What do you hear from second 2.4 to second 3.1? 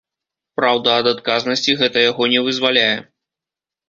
вызваляе.